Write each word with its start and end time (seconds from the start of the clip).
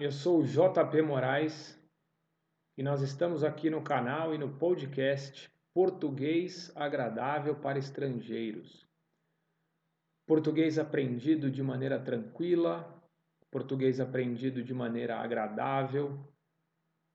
eu 0.00 0.12
sou 0.12 0.40
o 0.40 0.44
JP 0.44 1.02
Moraes 1.02 1.76
e 2.76 2.84
nós 2.84 3.02
estamos 3.02 3.42
aqui 3.42 3.68
no 3.68 3.82
canal 3.82 4.32
e 4.32 4.38
no 4.38 4.56
podcast 4.56 5.50
Português 5.74 6.70
Agradável 6.76 7.56
para 7.56 7.80
Estrangeiros. 7.80 8.86
Português 10.24 10.78
aprendido 10.78 11.50
de 11.50 11.64
maneira 11.64 11.98
tranquila, 11.98 13.02
português 13.50 13.98
aprendido 13.98 14.62
de 14.62 14.72
maneira 14.72 15.16
agradável, 15.18 16.16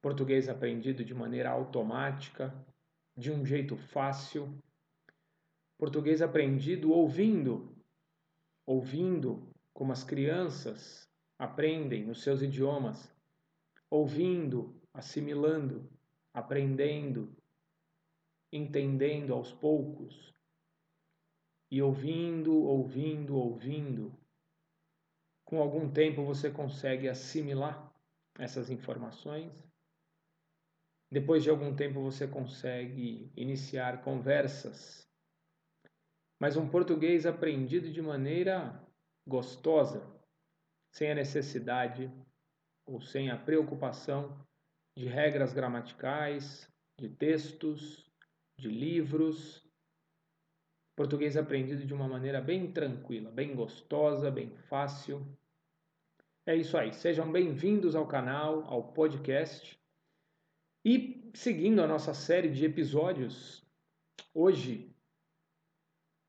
português 0.01 0.49
aprendido 0.49 1.05
de 1.05 1.13
maneira 1.13 1.51
automática, 1.51 2.53
de 3.15 3.31
um 3.31 3.45
jeito 3.45 3.77
fácil, 3.77 4.53
português 5.77 6.21
aprendido 6.21 6.91
ouvindo, 6.91 7.73
ouvindo 8.65 9.47
como 9.73 9.93
as 9.93 10.03
crianças 10.03 11.07
aprendem 11.43 12.09
os 12.09 12.23
seus 12.23 12.41
idiomas, 12.41 13.13
ouvindo, 13.89 14.81
assimilando, 14.93 15.91
aprendendo, 16.33 17.35
entendendo 18.49 19.33
aos 19.33 19.51
poucos, 19.51 20.33
e 21.69 21.81
ouvindo, 21.81 22.55
ouvindo, 22.55 23.35
ouvindo. 23.35 24.17
Com 25.43 25.59
algum 25.59 25.91
tempo 25.91 26.23
você 26.23 26.49
consegue 26.49 27.09
assimilar 27.09 27.93
essas 28.39 28.69
informações. 28.69 29.51
Depois 31.11 31.43
de 31.43 31.49
algum 31.49 31.75
tempo 31.75 32.01
você 32.01 32.25
consegue 32.25 33.29
iniciar 33.35 34.01
conversas. 34.01 35.05
Mas 36.39 36.55
um 36.55 36.69
português 36.69 37.25
aprendido 37.25 37.91
de 37.91 38.01
maneira 38.01 38.81
gostosa, 39.27 40.12
sem 40.93 41.11
a 41.11 41.15
necessidade 41.15 42.11
ou 42.85 43.01
sem 43.01 43.31
a 43.31 43.37
preocupação 43.37 44.39
de 44.95 45.07
regras 45.07 45.51
gramaticais, 45.51 46.71
de 46.99 47.09
textos, 47.09 48.11
de 48.59 48.69
livros. 48.69 49.67
Português 50.95 51.35
aprendido 51.35 51.85
de 51.85 51.93
uma 51.93 52.07
maneira 52.07 52.39
bem 52.39 52.71
tranquila, 52.71 53.31
bem 53.31 53.55
gostosa, 53.55 54.29
bem 54.29 54.55
fácil. 54.69 55.25
É 56.45 56.55
isso 56.55 56.77
aí. 56.77 56.93
Sejam 56.93 57.31
bem-vindos 57.31 57.95
ao 57.95 58.07
canal, 58.07 58.63
ao 58.65 58.93
podcast. 58.93 59.79
E 60.85 61.31
seguindo 61.33 61.81
a 61.81 61.87
nossa 61.87 62.13
série 62.13 62.49
de 62.49 62.65
episódios, 62.65 63.65
hoje 64.33 64.95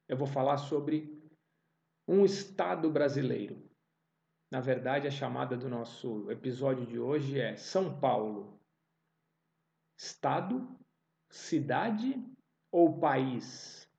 eu 0.08 0.16
vou 0.16 0.26
falar 0.26 0.56
sobre 0.56 1.22
um 2.08 2.24
estado 2.24 2.90
brasileiro. 2.90 3.63
Na 4.55 4.60
verdade, 4.60 5.08
a 5.08 5.10
chamada 5.10 5.56
do 5.56 5.69
nosso 5.69 6.30
episódio 6.30 6.86
de 6.86 6.97
hoje 6.97 7.41
é 7.41 7.56
São 7.56 7.98
Paulo. 7.98 8.56
Estado, 9.98 10.78
cidade 11.28 12.24
ou 12.70 13.00
país? 13.00 13.91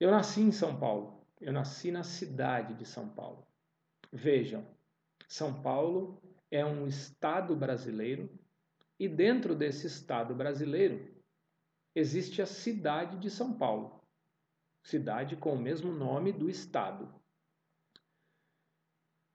Eu 0.00 0.10
nasci 0.10 0.40
em 0.40 0.50
São 0.50 0.76
Paulo. 0.80 1.24
Eu 1.40 1.52
nasci 1.52 1.92
na 1.92 2.02
cidade 2.02 2.74
de 2.74 2.84
São 2.84 3.08
Paulo. 3.08 3.46
Vejam, 4.12 4.66
São 5.28 5.62
Paulo 5.62 6.20
é 6.50 6.64
um 6.64 6.88
estado 6.88 7.54
brasileiro 7.54 8.28
e 8.98 9.08
dentro 9.08 9.54
desse 9.54 9.86
estado 9.86 10.34
brasileiro 10.34 11.14
existe 11.94 12.42
a 12.42 12.46
cidade 12.46 13.16
de 13.20 13.30
São 13.30 13.56
Paulo, 13.56 14.02
cidade 14.82 15.36
com 15.36 15.54
o 15.54 15.56
mesmo 15.56 15.92
nome 15.92 16.32
do 16.32 16.50
estado. 16.50 17.14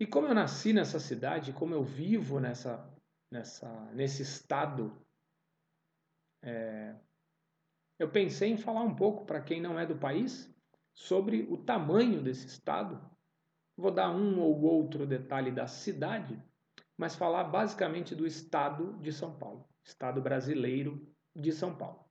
E 0.02 0.08
como 0.08 0.26
eu 0.26 0.34
nasci 0.34 0.74
nessa 0.74 1.00
cidade, 1.00 1.54
como 1.54 1.76
eu 1.76 1.84
vivo 1.84 2.39
nessa, 2.39 2.92
nessa, 3.30 3.70
nesse 3.94 4.23
estado, 4.23 5.00
é, 6.42 6.95
eu 8.00 8.10
pensei 8.10 8.50
em 8.50 8.58
falar 8.58 8.82
um 8.82 8.95
pouco 8.95 9.28
para 9.28 9.40
quem 9.40 9.61
não 9.61 9.80
é 9.80 9.86
do 9.86 9.95
país 9.95 10.52
sobre 10.92 11.44
o 11.44 11.56
tamanho 11.56 12.20
desse 12.20 12.48
estado. 12.48 13.00
Vou 13.78 13.92
dar 13.92 14.10
um 14.10 14.40
ou 14.40 14.64
outro 14.64 15.06
detalhe 15.06 15.52
da 15.52 15.67
cidade, 15.67 16.44
mas 16.98 17.16
falar 17.16 17.44
basicamente 17.44 18.16
do 18.16 18.26
estado 18.26 18.98
de 19.04 19.14
São 19.14 19.38
Paulo, 19.38 19.70
estado 19.84 20.20
brasileiro 20.20 21.08
de 21.36 21.52
São 21.52 21.78
Paulo. 21.78 22.10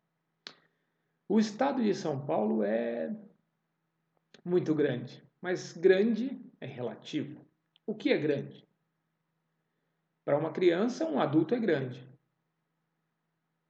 O 1.29 1.41
estado 1.41 1.83
de 1.83 1.93
São 1.97 2.25
Paulo 2.25 2.63
é 2.63 3.13
muito 4.45 4.77
grande, 4.77 5.29
mas 5.43 5.73
grande 5.73 6.41
é 6.61 6.67
relativo. 6.67 7.50
O 7.91 7.95
que 7.97 8.13
é 8.13 8.17
grande? 8.17 8.65
Para 10.25 10.39
uma 10.39 10.53
criança, 10.53 11.05
um 11.05 11.19
adulto 11.19 11.57
é 11.57 11.59
grande. 11.59 12.09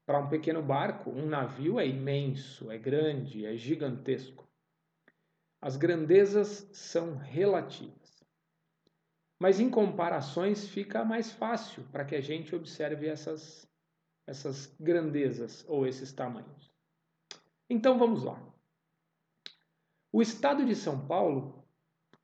Para 0.05 0.19
um 0.19 0.29
pequeno 0.29 0.63
barco, 0.63 1.09
um 1.09 1.25
navio 1.25 1.81
é 1.81 1.89
imenso, 1.89 2.71
é 2.71 2.77
grande, 2.77 3.47
é 3.47 3.57
gigantesco. 3.57 4.47
As 5.59 5.79
grandezas 5.79 6.69
são 6.71 7.17
relativas. 7.17 8.23
Mas 9.39 9.59
em 9.59 9.71
comparações 9.71 10.69
fica 10.69 11.03
mais 11.03 11.33
fácil 11.33 11.83
para 11.85 12.05
que 12.05 12.15
a 12.15 12.21
gente 12.21 12.55
observe 12.55 13.09
essas, 13.09 13.67
essas 14.27 14.67
grandezas 14.79 15.65
ou 15.67 15.87
esses 15.87 16.13
tamanhos. 16.13 16.71
Então 17.71 17.99
vamos 17.99 18.23
lá. 18.23 18.39
O 20.13 20.21
estado 20.21 20.67
de 20.67 20.77
São 20.77 21.07
Paulo, 21.07 21.67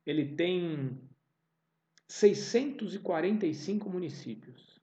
ele 0.05 0.37
tem 0.37 1.06
645 2.09 3.89
municípios. 3.91 4.81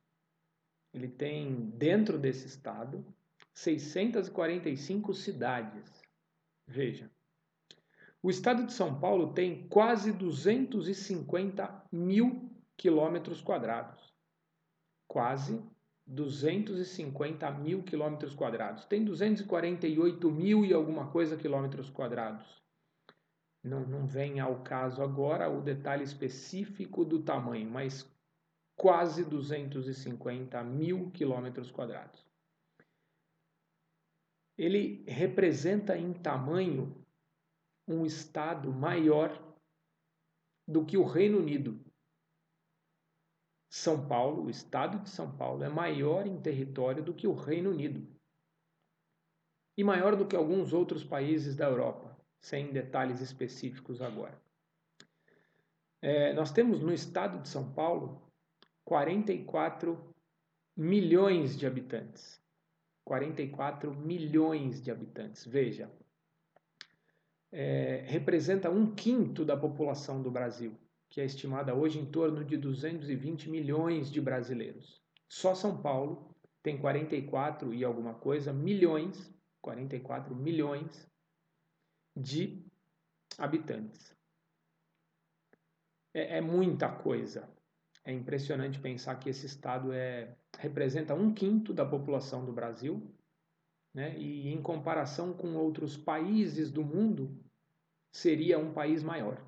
Ele 0.93 1.07
tem, 1.07 1.69
dentro 1.71 2.19
desse 2.19 2.47
estado, 2.47 3.05
645 3.53 5.13
cidades. 5.13 6.01
Veja. 6.67 7.09
O 8.21 8.29
estado 8.29 8.65
de 8.65 8.73
São 8.73 8.99
Paulo 8.99 9.33
tem 9.33 9.67
quase 9.67 10.11
250 10.11 11.87
mil 11.91 12.49
quilômetros 12.77 13.41
quadrados. 13.41 14.13
Quase 15.07 15.61
250 16.05 17.51
mil 17.51 17.83
quilômetros 17.83 18.33
quadrados. 18.33 18.85
Tem 18.85 19.03
248 19.03 20.31
mil 20.31 20.65
e 20.65 20.73
alguma 20.73 21.09
coisa 21.11 21.37
quilômetros 21.37 21.89
quadrados 21.89 22.62
não, 23.63 23.87
não 23.87 24.05
vem 24.05 24.39
ao 24.41 24.61
caso 24.61 25.01
agora 25.01 25.49
o 25.49 25.61
detalhe 25.61 26.03
específico 26.03 27.05
do 27.05 27.23
tamanho, 27.23 27.69
mas 27.69 28.05
quase 28.75 29.23
250 29.23 30.61
mil 30.63 31.09
quilômetros 31.11 31.71
quadrados. 31.71 32.25
Ele 34.57 35.03
representa 35.07 35.97
em 35.97 36.13
tamanho 36.13 37.03
um 37.87 38.05
estado 38.05 38.71
maior 38.71 39.31
do 40.67 40.85
que 40.85 40.97
o 40.97 41.05
Reino 41.05 41.39
Unido. 41.39 41.83
São 43.71 44.07
Paulo, 44.07 44.43
o 44.43 44.49
estado 44.49 44.99
de 44.99 45.09
São 45.09 45.35
Paulo, 45.35 45.63
é 45.63 45.69
maior 45.69 46.27
em 46.27 46.39
território 46.39 47.03
do 47.03 47.13
que 47.13 47.25
o 47.25 47.33
Reino 47.33 47.71
Unido 47.71 48.07
e 49.75 49.83
maior 49.83 50.15
do 50.15 50.27
que 50.27 50.35
alguns 50.35 50.71
outros 50.73 51.03
países 51.03 51.55
da 51.55 51.65
Europa 51.65 52.12
sem 52.43 52.73
detalhes 52.73 53.21
específicos 53.21 54.01
agora. 54.01 54.37
É, 56.01 56.33
nós 56.33 56.51
temos 56.51 56.81
no 56.81 56.93
estado 56.93 57.41
de 57.41 57.47
São 57.47 57.71
Paulo 57.71 58.21
44 58.83 60.13
milhões 60.75 61.57
de 61.57 61.65
habitantes. 61.65 62.43
44 63.05 63.95
milhões 63.95 64.81
de 64.81 64.91
habitantes. 64.91 65.45
Veja, 65.45 65.89
é, 67.49 68.03
representa 68.07 68.69
um 68.69 68.93
quinto 68.93 69.45
da 69.45 69.55
população 69.55 70.21
do 70.21 70.29
Brasil, 70.29 70.77
que 71.09 71.21
é 71.21 71.25
estimada 71.25 71.73
hoje 71.73 71.97
em 71.97 72.05
torno 72.05 72.43
de 72.43 72.57
220 72.57 73.49
milhões 73.49 74.11
de 74.11 74.19
brasileiros. 74.19 75.01
Só 75.29 75.55
São 75.55 75.81
Paulo 75.81 76.35
tem 76.61 76.77
44 76.77 77.73
e 77.73 77.85
alguma 77.85 78.15
coisa 78.15 78.51
milhões, 78.51 79.33
44 79.61 80.35
milhões 80.35 81.12
de 82.15 82.63
habitantes. 83.37 84.15
É, 86.13 86.37
é, 86.37 86.41
muita 86.41 86.89
coisa. 86.89 87.49
É 88.05 88.11
impressionante 88.11 88.79
pensar 88.79 89.15
que 89.15 89.29
esse 89.29 89.45
estado 89.45 89.91
é, 89.91 90.35
representa 90.59 91.15
um 91.15 91.33
quinto 91.33 91.73
da 91.73 91.85
população 91.85 92.45
do 92.45 92.51
Brasil, 92.51 93.01
né? 93.93 94.17
e 94.17 94.49
em 94.49 94.61
comparação 94.61 95.33
com 95.33 95.55
outros 95.55 95.95
países 95.97 96.71
do 96.71 96.83
mundo, 96.83 97.43
seria 98.11 98.59
um 98.59 98.73
país 98.73 99.01
maior. 99.01 99.41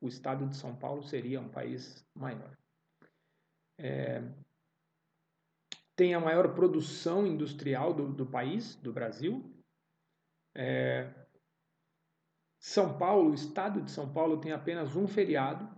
O 0.00 0.08
estado 0.08 0.46
de 0.46 0.56
São 0.56 0.76
Paulo 0.76 1.02
seria 1.02 1.40
um 1.40 1.48
país 1.48 2.06
maior. 2.14 2.56
É, 3.78 4.22
tem 5.96 6.14
a 6.14 6.20
maior 6.20 6.54
produção 6.54 7.26
industrial 7.26 7.94
do, 7.94 8.12
do 8.12 8.26
país, 8.26 8.76
do 8.76 8.92
Brasil. 8.92 9.50
É, 10.54 11.10
são 12.66 12.98
Paulo, 12.98 13.30
o 13.30 13.34
estado 13.34 13.80
de 13.80 13.92
São 13.92 14.12
Paulo 14.12 14.40
tem 14.40 14.50
apenas 14.50 14.96
um 14.96 15.06
feriado, 15.06 15.70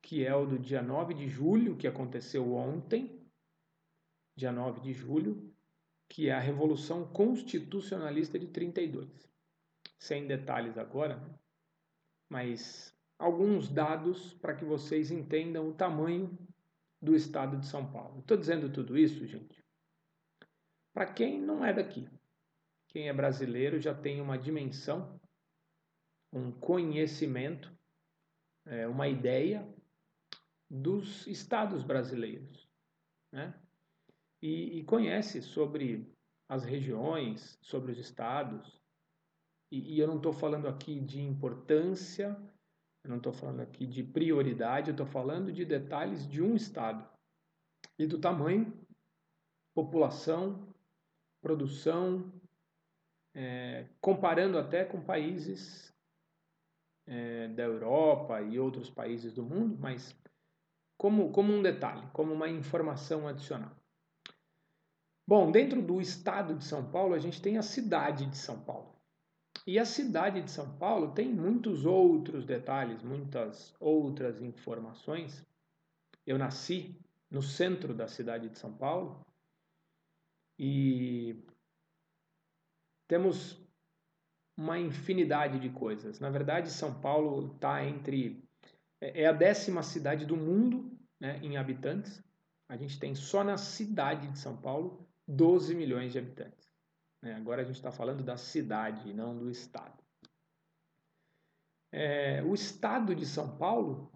que 0.00 0.24
é 0.24 0.34
o 0.34 0.46
do 0.46 0.58
dia 0.58 0.80
9 0.80 1.12
de 1.12 1.28
julho, 1.28 1.76
que 1.76 1.86
aconteceu 1.86 2.54
ontem, 2.54 3.22
dia 4.34 4.50
9 4.50 4.80
de 4.80 4.94
julho, 4.94 5.54
que 6.08 6.30
é 6.30 6.32
a 6.32 6.40
Revolução 6.40 7.06
Constitucionalista 7.06 8.38
de 8.38 8.46
32. 8.46 9.30
Sem 9.98 10.26
detalhes 10.26 10.78
agora, 10.78 11.16
né? 11.18 11.38
mas 12.26 12.96
alguns 13.18 13.68
dados 13.68 14.32
para 14.32 14.56
que 14.56 14.64
vocês 14.64 15.10
entendam 15.10 15.68
o 15.68 15.74
tamanho 15.74 16.38
do 17.02 17.14
estado 17.14 17.58
de 17.58 17.66
São 17.66 17.92
Paulo. 17.92 18.20
Estou 18.20 18.38
dizendo 18.38 18.72
tudo 18.72 18.96
isso, 18.96 19.26
gente, 19.26 19.62
para 20.94 21.04
quem 21.04 21.38
não 21.38 21.62
é 21.62 21.74
daqui. 21.74 22.08
Quem 22.88 23.10
é 23.10 23.12
brasileiro 23.12 23.78
já 23.78 23.94
tem 23.94 24.22
uma 24.22 24.38
dimensão, 24.38 25.20
um 26.32 26.52
conhecimento, 26.52 27.72
é, 28.66 28.86
uma 28.86 29.08
ideia 29.08 29.66
dos 30.70 31.26
estados 31.26 31.82
brasileiros, 31.82 32.68
né? 33.32 33.58
E, 34.42 34.78
e 34.78 34.84
conhece 34.84 35.42
sobre 35.42 36.14
as 36.48 36.64
regiões, 36.64 37.58
sobre 37.60 37.92
os 37.92 37.98
estados. 37.98 38.80
E, 39.70 39.94
e 39.94 39.98
eu 39.98 40.06
não 40.06 40.16
estou 40.16 40.32
falando 40.32 40.68
aqui 40.68 41.00
de 41.00 41.20
importância, 41.20 42.36
eu 43.04 43.10
não 43.10 43.16
estou 43.16 43.32
falando 43.32 43.60
aqui 43.60 43.86
de 43.86 44.02
prioridade, 44.02 44.88
eu 44.88 44.92
estou 44.92 45.06
falando 45.06 45.52
de 45.52 45.64
detalhes 45.64 46.28
de 46.28 46.42
um 46.42 46.54
estado 46.54 47.08
e 47.98 48.06
do 48.06 48.20
tamanho, 48.20 48.72
população, 49.74 50.72
produção, 51.42 52.32
é, 53.34 53.88
comparando 54.00 54.58
até 54.58 54.84
com 54.84 55.04
países 55.04 55.92
é, 57.08 57.48
da 57.48 57.62
Europa 57.62 58.40
e 58.42 58.60
outros 58.60 58.90
países 58.90 59.32
do 59.32 59.42
mundo, 59.42 59.76
mas 59.80 60.14
como, 60.96 61.30
como 61.30 61.52
um 61.52 61.62
detalhe, 61.62 62.06
como 62.12 62.32
uma 62.32 62.48
informação 62.48 63.26
adicional. 63.26 63.72
Bom, 65.26 65.50
dentro 65.50 65.82
do 65.82 66.00
estado 66.00 66.54
de 66.54 66.64
São 66.64 66.90
Paulo, 66.90 67.14
a 67.14 67.18
gente 67.18 67.40
tem 67.40 67.58
a 67.58 67.62
cidade 67.62 68.26
de 68.26 68.36
São 68.36 68.60
Paulo. 68.60 68.96
E 69.66 69.78
a 69.78 69.84
cidade 69.84 70.40
de 70.40 70.50
São 70.50 70.78
Paulo 70.78 71.12
tem 71.12 71.28
muitos 71.28 71.84
outros 71.84 72.44
detalhes, 72.46 73.02
muitas 73.02 73.74
outras 73.78 74.40
informações. 74.40 75.46
Eu 76.26 76.38
nasci 76.38 76.98
no 77.30 77.42
centro 77.42 77.92
da 77.92 78.08
cidade 78.08 78.48
de 78.48 78.58
São 78.58 78.72
Paulo 78.72 79.24
e 80.58 81.44
temos 83.06 83.60
uma 84.58 84.76
infinidade 84.76 85.60
de 85.60 85.70
coisas. 85.70 86.18
Na 86.18 86.28
verdade, 86.28 86.68
São 86.72 86.92
Paulo 87.00 87.54
está 87.54 87.84
entre 87.84 88.42
é, 89.00 89.22
é 89.22 89.26
a 89.26 89.32
décima 89.32 89.84
cidade 89.84 90.26
do 90.26 90.36
mundo 90.36 90.98
né, 91.20 91.38
em 91.40 91.56
habitantes. 91.56 92.20
A 92.68 92.76
gente 92.76 92.98
tem 92.98 93.14
só 93.14 93.44
na 93.44 93.56
cidade 93.56 94.26
de 94.26 94.38
São 94.38 94.56
Paulo 94.56 95.08
12 95.28 95.76
milhões 95.76 96.10
de 96.10 96.18
habitantes. 96.18 96.68
Né? 97.22 97.34
Agora 97.34 97.62
a 97.62 97.64
gente 97.64 97.76
está 97.76 97.92
falando 97.92 98.24
da 98.24 98.36
cidade, 98.36 99.14
não 99.14 99.38
do 99.38 99.48
estado. 99.48 100.02
É, 101.92 102.42
o 102.42 102.52
estado 102.52 103.14
de 103.14 103.24
São 103.24 103.56
Paulo, 103.56 104.10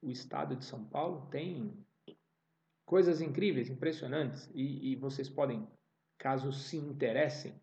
o 0.00 0.10
estado 0.10 0.54
de 0.54 0.64
São 0.64 0.84
Paulo 0.84 1.26
tem 1.26 1.76
coisas 2.86 3.20
incríveis, 3.20 3.68
impressionantes, 3.68 4.48
e, 4.54 4.92
e 4.92 4.96
vocês 4.96 5.28
podem, 5.28 5.66
caso 6.16 6.52
se 6.52 6.76
interessem, 6.76 7.60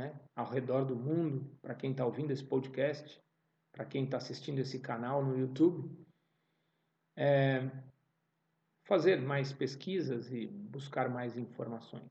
né, 0.00 0.18
ao 0.34 0.48
redor 0.48 0.84
do 0.84 0.96
mundo, 0.96 1.54
para 1.60 1.74
quem 1.74 1.90
está 1.90 2.06
ouvindo 2.06 2.30
esse 2.30 2.42
podcast, 2.42 3.22
para 3.70 3.84
quem 3.84 4.04
está 4.04 4.16
assistindo 4.16 4.58
esse 4.58 4.80
canal 4.80 5.22
no 5.22 5.38
YouTube, 5.38 5.94
é, 7.16 7.70
fazer 8.84 9.20
mais 9.20 9.52
pesquisas 9.52 10.32
e 10.32 10.46
buscar 10.46 11.10
mais 11.10 11.36
informações. 11.36 12.10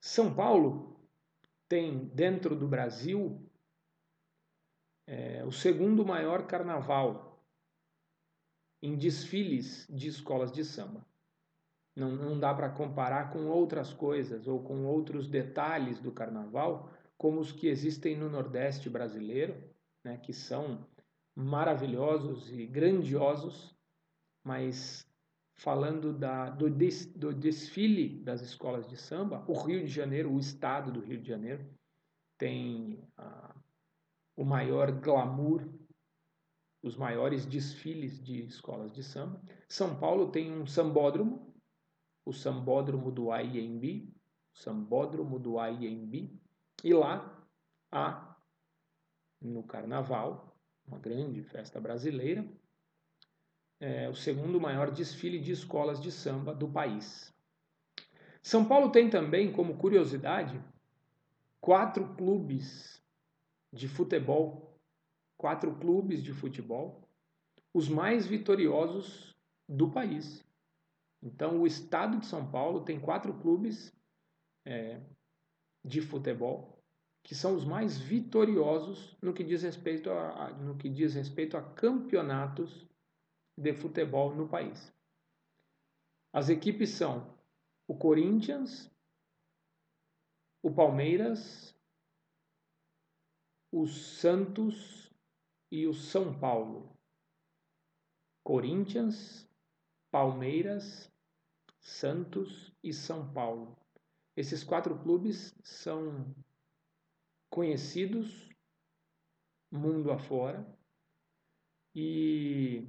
São 0.00 0.34
Paulo 0.34 1.00
tem 1.68 2.08
dentro 2.08 2.56
do 2.56 2.66
Brasil 2.66 3.48
é, 5.06 5.44
o 5.44 5.52
segundo 5.52 6.04
maior 6.04 6.46
carnaval 6.46 7.46
em 8.82 8.96
desfiles 8.96 9.86
de 9.88 10.08
escolas 10.08 10.50
de 10.50 10.64
samba. 10.64 11.06
Não, 11.94 12.10
não 12.10 12.40
dá 12.40 12.54
para 12.54 12.70
comparar 12.70 13.30
com 13.30 13.48
outras 13.48 13.92
coisas 13.92 14.46
ou 14.46 14.62
com 14.62 14.84
outros 14.86 15.28
detalhes 15.28 16.00
do 16.00 16.10
carnaval, 16.10 16.90
como 17.18 17.38
os 17.40 17.52
que 17.52 17.68
existem 17.68 18.16
no 18.16 18.30
Nordeste 18.30 18.88
brasileiro, 18.88 19.62
né, 20.04 20.16
que 20.16 20.32
são 20.32 20.86
maravilhosos 21.34 22.50
e 22.50 22.66
grandiosos, 22.66 23.76
mas 24.44 25.06
falando 25.54 26.12
da, 26.12 26.50
do, 26.50 26.68
des, 26.68 27.06
do 27.06 27.32
desfile 27.32 28.20
das 28.22 28.40
escolas 28.40 28.88
de 28.88 28.96
samba, 28.96 29.44
o 29.46 29.52
Rio 29.52 29.80
de 29.80 29.86
Janeiro, 29.86 30.32
o 30.32 30.38
estado 30.38 30.90
do 30.90 31.00
Rio 31.00 31.20
de 31.20 31.28
Janeiro, 31.28 31.64
tem 32.38 33.08
ah, 33.16 33.54
o 34.36 34.44
maior 34.44 34.90
glamour, 34.90 35.68
os 36.82 36.96
maiores 36.96 37.46
desfiles 37.46 38.20
de 38.20 38.44
escolas 38.44 38.92
de 38.92 39.04
samba. 39.04 39.40
São 39.68 39.96
Paulo 39.96 40.32
tem 40.32 40.50
um 40.52 40.66
sambódromo, 40.66 41.41
o 42.24 42.32
sambódromo 42.32 43.10
do 43.10 43.30
AIMB, 43.30 44.12
sambódromo 44.52 45.38
do 45.38 45.58
AIMB, 45.58 46.40
e 46.84 46.94
lá 46.94 47.46
há 47.90 48.36
no 49.40 49.62
Carnaval, 49.62 50.56
uma 50.86 50.98
grande 50.98 51.42
festa 51.42 51.80
brasileira, 51.80 52.46
é 53.80 54.08
o 54.08 54.14
segundo 54.14 54.60
maior 54.60 54.90
desfile 54.90 55.40
de 55.40 55.50
escolas 55.50 56.00
de 56.00 56.12
samba 56.12 56.54
do 56.54 56.68
país. 56.68 57.32
São 58.40 58.64
Paulo 58.64 58.90
tem 58.90 59.10
também, 59.10 59.52
como 59.52 59.76
curiosidade, 59.76 60.62
quatro 61.60 62.14
clubes 62.14 63.02
de 63.72 63.88
futebol, 63.88 64.78
quatro 65.36 65.74
clubes 65.76 66.22
de 66.22 66.32
futebol, 66.32 67.08
os 67.72 67.88
mais 67.88 68.26
vitoriosos 68.26 69.34
do 69.68 69.90
país. 69.90 70.44
Então, 71.22 71.60
o 71.60 71.66
estado 71.66 72.18
de 72.18 72.26
São 72.26 72.50
Paulo 72.50 72.84
tem 72.84 73.00
quatro 73.00 73.32
clubes 73.40 73.94
é, 74.66 75.00
de 75.84 76.00
futebol 76.00 76.82
que 77.22 77.34
são 77.34 77.54
os 77.54 77.64
mais 77.64 77.98
vitoriosos 77.98 79.16
no 79.22 79.32
que 79.32 79.44
diz 79.44 79.62
respeito 79.62 80.10
a, 80.10 80.50
no 80.54 80.76
que 80.76 80.88
diz 80.88 81.14
respeito 81.14 81.56
a 81.56 81.62
campeonatos 81.62 82.88
de 83.56 83.72
futebol 83.72 84.34
no 84.34 84.48
país. 84.48 84.92
As 86.32 86.48
equipes 86.48 86.90
são 86.90 87.38
o 87.86 87.96
Corinthians, 87.96 88.90
o 90.62 90.74
Palmeiras, 90.74 91.76
o 93.70 93.86
Santos 93.86 95.12
e 95.70 95.86
o 95.86 95.94
São 95.94 96.38
Paulo. 96.38 96.96
Corinthians, 98.42 99.48
Palmeiras, 100.10 101.11
Santos 101.82 102.72
e 102.82 102.92
São 102.92 103.32
Paulo. 103.32 103.76
Esses 104.36 104.64
quatro 104.64 104.98
clubes 104.98 105.54
são 105.62 106.34
conhecidos 107.50 108.48
mundo 109.70 110.10
afora 110.10 110.66
e 111.94 112.86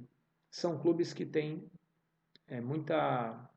são 0.50 0.78
clubes 0.78 1.12
que 1.12 1.26
têm 1.26 1.70
é, 2.46 2.60
muita, 2.60 3.50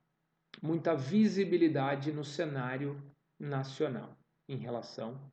muita 0.61 0.95
visibilidade 0.95 2.11
no 2.11 2.25
cenário 2.25 3.01
nacional 3.39 4.17
em 4.49 4.57
relação 4.57 5.31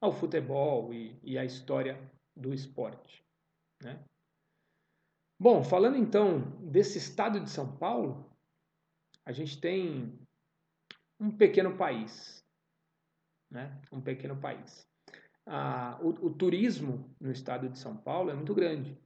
ao 0.00 0.12
futebol 0.12 0.92
e, 0.94 1.18
e 1.22 1.38
à 1.38 1.44
história 1.44 2.00
do 2.34 2.54
esporte. 2.54 3.24
Né? 3.82 4.02
Bom, 5.38 5.62
falando 5.62 5.96
então 5.96 6.40
desse 6.62 6.98
estado 6.98 7.40
de 7.40 7.50
São 7.50 7.76
Paulo, 7.76 8.35
a 9.26 9.32
gente 9.32 9.60
tem 9.60 10.16
um 11.18 11.36
pequeno 11.36 11.76
país, 11.76 12.46
né? 13.50 13.82
um 13.90 14.00
pequeno 14.00 14.36
país. 14.36 14.88
Ah, 15.44 15.98
o, 16.00 16.26
o, 16.26 16.30
turismo 16.34 17.12
no 17.20 17.32
estado 17.32 17.68
de 17.68 17.78
São 17.78 17.96
Paulo 17.96 18.30
é 18.30 18.34
muito 18.34 18.54
grande. 18.54 18.96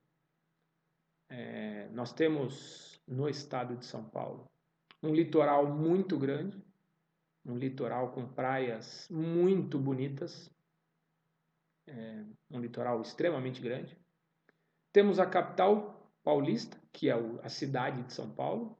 É, 1.30 1.88
nós 1.88 2.12
temos 2.12 3.00
no 3.06 3.28
estado 3.28 3.76
de 3.76 3.86
São 3.86 4.04
Paulo 4.04 4.50
um 5.02 5.14
litoral 5.14 5.66
muito 5.66 6.18
grande, 6.18 6.62
um 7.44 7.56
litoral 7.56 8.12
com 8.12 8.26
praias 8.28 9.08
muito 9.10 9.78
bonitas, 9.78 10.50
é, 11.86 12.24
um 12.50 12.60
litoral 12.60 13.00
extremamente 13.00 13.60
grande. 13.60 13.98
Temos 14.92 15.18
a 15.18 15.24
capital 15.24 16.12
paulista, 16.22 16.78
que 16.92 17.08
é 17.08 17.14
a 17.42 17.48
cidade 17.48 18.02
de 18.02 18.12
São 18.12 18.30
Paulo, 18.30 18.78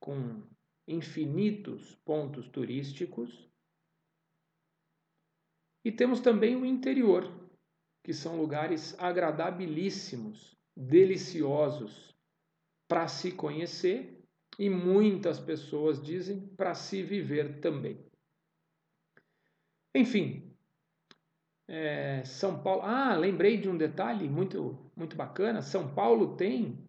com 0.00 0.42
infinitos 0.86 1.94
pontos 2.04 2.48
turísticos 2.48 3.46
e 5.84 5.92
temos 5.92 6.20
também 6.20 6.56
o 6.56 6.66
interior, 6.66 7.48
que 8.02 8.12
são 8.12 8.36
lugares 8.36 8.98
agradabilíssimos, 8.98 10.56
deliciosos, 10.76 12.12
para 12.88 13.06
se 13.06 13.32
conhecer 13.32 14.20
e 14.58 14.68
muitas 14.68 15.38
pessoas 15.38 16.02
dizem 16.02 16.40
para 16.56 16.74
se 16.74 17.02
viver 17.02 17.60
também. 17.60 18.04
Enfim, 19.94 20.56
é, 21.68 22.24
São 22.24 22.62
Paulo. 22.62 22.82
Ah, 22.82 23.14
lembrei 23.16 23.56
de 23.56 23.68
um 23.68 23.76
detalhe 23.76 24.28
muito, 24.28 24.90
muito 24.96 25.16
bacana. 25.16 25.62
São 25.62 25.94
Paulo 25.94 26.36
tem 26.36 26.86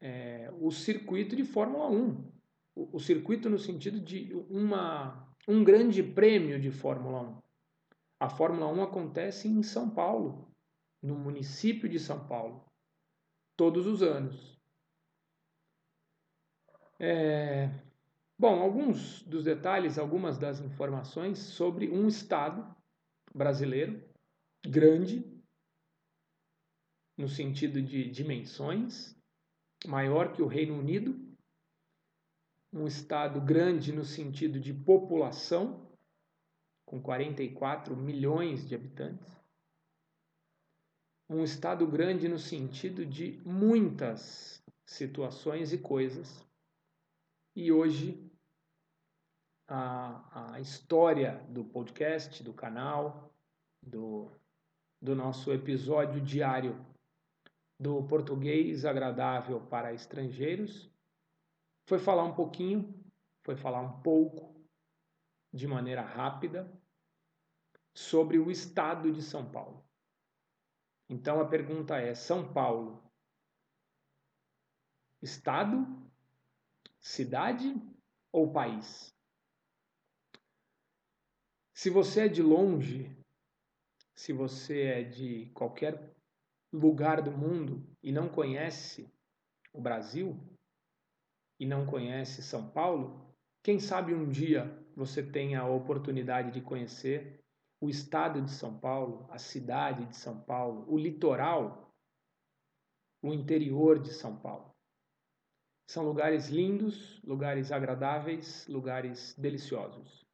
é, 0.00 0.50
o 0.60 0.70
circuito 0.70 1.36
de 1.36 1.44
Fórmula 1.44 1.88
1. 1.88 2.29
O, 2.74 2.96
o, 2.96 3.00
circuito 3.00 3.50
no 3.50 3.58
sentido 3.58 4.00
de 4.00 4.32
uma, 4.48 5.28
um 5.46 5.62
grande 5.64 6.02
prêmio 6.02 6.60
de 6.60 6.70
Fórmula 6.70 7.22
1. 7.22 7.42
A 8.20 8.28
Fórmula 8.28 8.66
1 8.66 8.82
acontece 8.82 9.48
em 9.48 9.62
São 9.62 9.90
Paulo, 9.90 10.50
no 11.02 11.14
município 11.16 11.88
de 11.88 11.98
São 11.98 12.26
Paulo, 12.26 12.64
todos 13.56 13.86
os 13.86 14.02
anos. 14.02 14.58
É, 16.98 17.70
bom, 18.38 18.60
alguns 18.60 19.22
dos 19.22 19.44
detalhes, 19.44 19.98
algumas 19.98 20.36
das 20.38 20.60
informações 20.60 21.38
sobre 21.38 21.90
um 21.90 22.06
estado 22.06 22.76
brasileiro 23.34 24.06
grande, 24.62 25.24
no 27.16 27.28
sentido 27.28 27.80
de 27.80 28.10
dimensões, 28.10 29.16
maior 29.86 30.32
que 30.32 30.42
o 30.42 30.46
Reino 30.46 30.78
Unido, 30.78 31.29
um 32.72 32.86
estado 32.86 33.40
grande 33.40 33.92
no 33.92 34.04
sentido 34.04 34.60
de 34.60 34.72
população, 34.72 35.88
com 36.84 37.00
44 37.00 37.96
milhões 37.96 38.68
de 38.68 38.74
habitantes, 38.74 39.28
um 41.28 41.44
estado 41.44 41.86
grande 41.86 42.28
no 42.28 42.38
sentido 42.38 43.06
de 43.06 43.40
muitas 43.44 44.62
situações 44.84 45.72
e 45.72 45.78
coisas. 45.78 46.44
E 47.54 47.70
hoje 47.70 48.30
a, 49.68 50.54
a 50.54 50.60
história 50.60 51.44
do 51.48 51.64
podcast, 51.64 52.42
do 52.42 52.52
canal, 52.52 53.32
do, 53.80 54.28
do 55.00 55.14
nosso 55.14 55.52
episódio 55.52 56.20
diário 56.20 56.84
do 57.78 58.02
português 58.02 58.84
agradável 58.84 59.60
para 59.60 59.94
estrangeiros 59.94 60.90
foi 61.90 61.98
falar 61.98 62.22
um 62.22 62.32
pouquinho, 62.32 62.94
foi 63.42 63.56
falar 63.56 63.80
um 63.80 64.00
pouco, 64.00 64.54
de 65.52 65.66
maneira 65.66 66.02
rápida, 66.02 66.72
sobre 67.92 68.38
o 68.38 68.48
estado 68.48 69.10
de 69.10 69.20
São 69.20 69.50
Paulo. 69.50 69.84
Então 71.08 71.40
a 71.40 71.48
pergunta 71.48 71.96
é: 71.96 72.14
São 72.14 72.52
Paulo, 72.52 73.02
estado, 75.20 75.84
cidade 77.00 77.74
ou 78.30 78.52
país? 78.52 79.12
Se 81.74 81.90
você 81.90 82.26
é 82.26 82.28
de 82.28 82.40
longe, 82.40 83.10
se 84.14 84.32
você 84.32 84.82
é 84.82 85.02
de 85.02 85.50
qualquer 85.54 86.14
lugar 86.72 87.20
do 87.20 87.32
mundo 87.32 87.84
e 88.00 88.12
não 88.12 88.28
conhece 88.28 89.12
o 89.72 89.80
Brasil 89.80 90.38
e 91.60 91.66
não 91.66 91.84
conhece 91.84 92.42
São 92.42 92.70
Paulo, 92.70 93.30
quem 93.62 93.78
sabe 93.78 94.14
um 94.14 94.26
dia 94.26 94.64
você 94.96 95.22
tenha 95.22 95.60
a 95.60 95.68
oportunidade 95.68 96.50
de 96.50 96.62
conhecer 96.62 97.38
o 97.78 97.90
estado 97.90 98.40
de 98.40 98.50
São 98.50 98.78
Paulo, 98.78 99.26
a 99.30 99.38
cidade 99.38 100.06
de 100.06 100.16
São 100.16 100.40
Paulo, 100.40 100.84
o 100.88 100.96
litoral, 100.96 101.94
o 103.22 103.34
interior 103.34 103.98
de 103.98 104.12
São 104.12 104.36
Paulo. 104.36 104.74
São 105.86 106.04
lugares 106.04 106.48
lindos, 106.48 107.22
lugares 107.22 107.70
agradáveis, 107.70 108.66
lugares 108.66 109.34
deliciosos. 109.36 110.24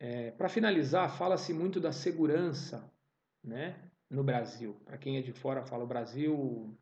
É, 0.00 0.32
Para 0.32 0.48
finalizar, 0.48 1.16
fala-se 1.16 1.52
muito 1.52 1.80
da 1.80 1.92
segurança 1.92 2.92
né, 3.42 3.90
no 4.10 4.24
Brasil. 4.24 4.74
Para 4.84 4.98
quem 4.98 5.16
é 5.16 5.22
de 5.22 5.32
fora, 5.32 5.64
fala: 5.64 5.84
o 5.84 5.88
Brasil 5.88 6.76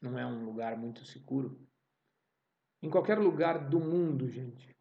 não 0.00 0.18
é 0.18 0.26
um 0.26 0.44
lugar 0.44 0.76
muito 0.76 1.04
seguro. 1.04 1.65
Em 2.82 2.90
qualquer 2.90 3.18
lugar 3.18 3.68
do 3.68 3.80
mundo, 3.80 4.28
gente, 4.28 4.76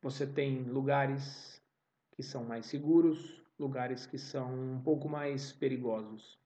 você 0.00 0.26
tem 0.26 0.62
lugares 0.62 1.62
que 2.12 2.22
são 2.22 2.44
mais 2.44 2.66
seguros, 2.66 3.42
lugares 3.58 4.06
que 4.06 4.18
são 4.18 4.52
um 4.52 4.82
pouco 4.82 5.08
mais 5.08 5.52
perigosos. 5.52 6.38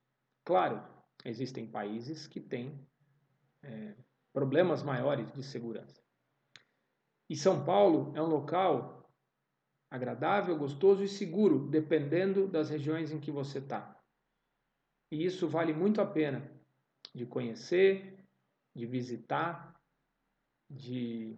Claro, 0.45 0.83
existem 1.25 1.65
países 1.65 2.27
que 2.27 2.39
têm 2.39 2.87
é, 3.63 3.95
problemas 4.31 4.83
maiores 4.83 5.31
de 5.31 5.43
segurança. 5.43 6.01
E 7.29 7.35
São 7.35 7.65
Paulo 7.65 8.15
é 8.15 8.21
um 8.21 8.27
local 8.27 9.11
agradável, 9.89 10.57
gostoso 10.57 11.03
e 11.03 11.07
seguro, 11.07 11.67
dependendo 11.69 12.47
das 12.47 12.69
regiões 12.69 13.11
em 13.11 13.19
que 13.19 13.31
você 13.31 13.59
está. 13.59 13.99
E 15.11 15.25
isso 15.25 15.47
vale 15.47 15.73
muito 15.73 16.01
a 16.01 16.05
pena 16.05 16.49
de 17.13 17.25
conhecer, 17.25 18.23
de 18.75 18.85
visitar, 18.85 19.76
de 20.69 21.37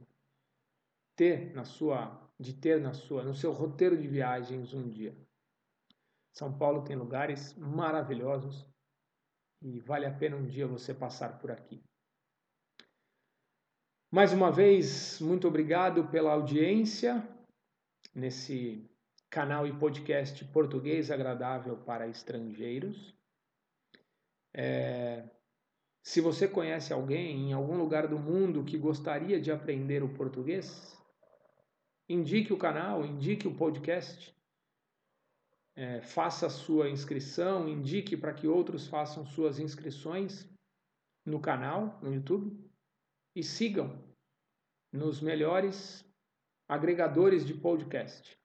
ter 1.15 1.53
na 1.53 1.63
sua, 1.63 2.29
de 2.39 2.53
ter 2.53 2.79
na 2.79 2.93
sua, 2.93 3.23
no 3.23 3.35
seu 3.35 3.51
roteiro 3.51 3.97
de 3.97 4.07
viagens 4.07 4.73
um 4.73 4.87
dia. 4.89 5.15
São 6.31 6.57
Paulo 6.57 6.83
tem 6.83 6.95
lugares 6.95 7.53
maravilhosos 7.55 8.65
e 9.61 9.79
vale 9.79 10.05
a 10.05 10.13
pena 10.13 10.37
um 10.37 10.45
dia 10.45 10.67
você 10.67 10.93
passar 10.93 11.39
por 11.39 11.51
aqui. 11.51 11.83
Mais 14.11 14.33
uma 14.33 14.51
vez, 14.51 15.19
muito 15.19 15.47
obrigado 15.47 16.07
pela 16.07 16.31
audiência 16.31 17.27
nesse 18.15 18.89
canal 19.29 19.67
e 19.67 19.77
podcast 19.77 20.43
Português 20.45 21.11
Agradável 21.11 21.77
para 21.77 22.07
Estrangeiros. 22.07 23.13
É, 24.53 25.29
se 26.01 26.21
você 26.21 26.47
conhece 26.47 26.93
alguém 26.93 27.49
em 27.49 27.53
algum 27.53 27.77
lugar 27.77 28.07
do 28.07 28.17
mundo 28.17 28.63
que 28.63 28.77
gostaria 28.77 29.39
de 29.39 29.51
aprender 29.51 30.03
o 30.03 30.13
português, 30.13 30.97
indique 32.07 32.53
o 32.53 32.57
canal, 32.57 33.05
indique 33.05 33.47
o 33.47 33.55
podcast, 33.55 34.35
é, 35.75 36.01
faça 36.01 36.47
a 36.47 36.49
sua 36.49 36.89
inscrição, 36.89 37.67
indique 37.67 38.17
para 38.17 38.33
que 38.33 38.47
outros 38.47 38.87
façam 38.87 39.25
suas 39.25 39.59
inscrições 39.59 40.49
no 41.25 41.39
canal, 41.39 41.99
no 42.01 42.13
YouTube, 42.13 42.69
e 43.35 43.43
sigam 43.43 44.03
nos 44.91 45.21
melhores 45.21 46.03
agregadores 46.67 47.45
de 47.45 47.53
podcast. 47.53 48.37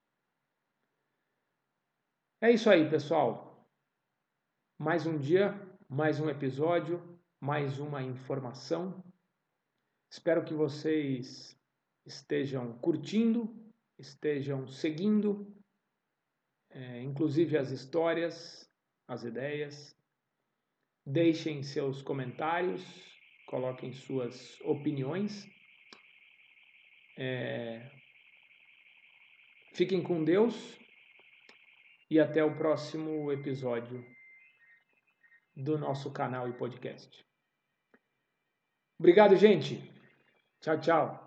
É 2.41 2.51
isso 2.51 2.69
aí, 2.69 2.89
pessoal. 2.91 3.67
Mais 4.79 5.07
um 5.07 5.17
dia, 5.17 5.55
mais 5.89 6.21
um 6.21 6.29
episódio, 6.29 7.14
mais 7.45 7.79
uma 7.79 8.03
informação. 8.03 9.05
Espero 10.11 10.47
que 10.47 10.55
vocês 10.55 11.55
estejam 12.07 12.79
curtindo, 12.79 13.55
estejam 13.99 14.67
seguindo, 14.67 15.55
é, 16.71 17.03
inclusive 17.03 17.59
as 17.59 17.71
histórias, 17.71 18.67
as 19.07 19.25
ideias. 19.25 19.95
Deixem 21.05 21.63
seus 21.63 22.01
comentários, 22.01 22.83
coloquem 23.47 23.93
suas 23.93 24.59
opiniões. 24.63 25.47
É, 27.19 27.91
Fiquem 29.75 30.03
com 30.03 30.25
Deus 30.25 30.79
e 32.11 32.19
até 32.19 32.43
o 32.43 32.57
próximo 32.57 33.31
episódio 33.31 34.03
do 35.55 35.79
nosso 35.79 36.11
canal 36.11 36.49
e 36.49 36.53
podcast. 36.55 37.24
Obrigado, 38.99 39.37
gente. 39.37 39.93
Tchau, 40.61 40.81
tchau. 40.81 41.24